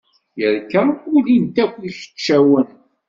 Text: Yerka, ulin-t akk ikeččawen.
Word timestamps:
Yerka, 0.39 0.81
ulin-t 1.15 1.57
akk 1.63 1.75
ikeččawen. 1.89 2.69